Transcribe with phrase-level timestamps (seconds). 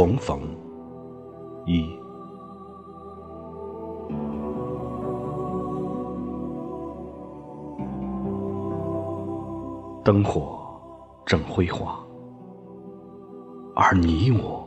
[0.00, 0.40] 重逢
[1.66, 1.94] 一，
[10.02, 10.58] 灯火
[11.26, 12.02] 正辉煌，
[13.76, 14.66] 而你我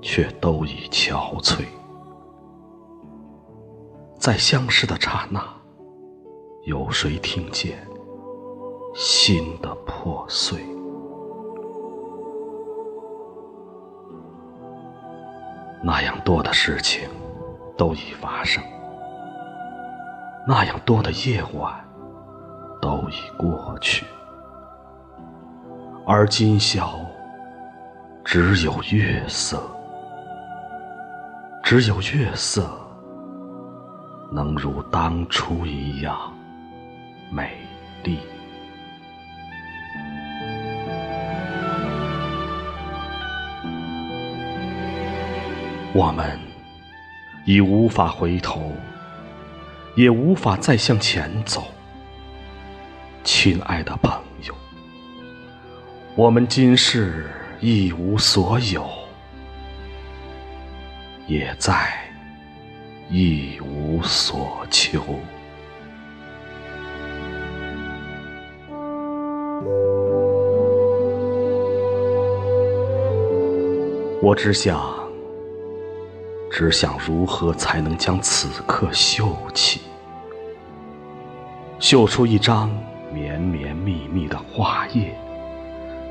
[0.00, 1.66] 却都已憔悴。
[4.18, 5.46] 在相识的刹那，
[6.64, 7.86] 有谁听见
[8.94, 10.58] 心的破碎？
[15.82, 17.08] 那样多的事情
[17.76, 18.62] 都已发生，
[20.46, 21.72] 那样多的夜晚
[22.80, 24.04] 都已过去，
[26.06, 26.98] 而今宵
[28.24, 29.62] 只有月色，
[31.62, 32.68] 只有月色
[34.32, 36.16] 能如当初一样
[37.30, 37.56] 美
[38.02, 38.18] 丽。
[45.96, 46.38] 我们
[47.46, 48.70] 已无法回头，
[49.94, 51.68] 也无法再向前走，
[53.24, 54.12] 亲爱的朋
[54.46, 54.54] 友，
[56.14, 57.30] 我们今世
[57.60, 58.86] 一无所有，
[61.26, 61.74] 也再
[63.08, 65.02] 一无所求。
[74.20, 74.95] 我只想。
[76.50, 79.80] 只想如何才能将此刻绣起，
[81.78, 82.70] 绣出一张
[83.12, 85.14] 绵绵密密的画页，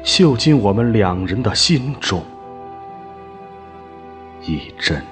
[0.04, 2.24] 绣进我们两人的心中，
[4.44, 5.04] 一针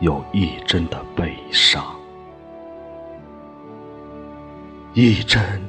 [0.00, 1.82] 又一针的悲伤，
[4.92, 5.66] 一针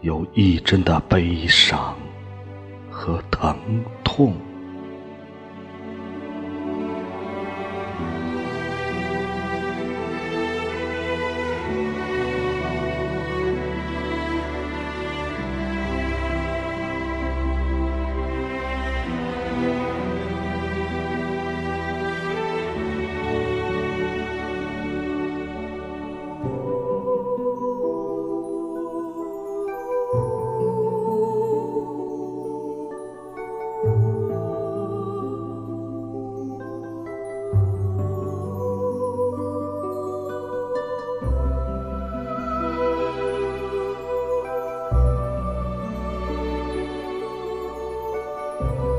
[0.00, 1.96] 又一针的悲伤
[2.90, 3.56] 和疼
[4.02, 4.34] 痛。
[48.62, 48.91] Bye.